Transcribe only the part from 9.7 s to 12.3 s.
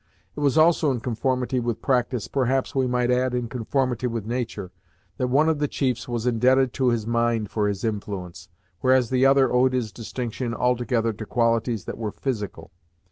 his distinction altogether to qualities that were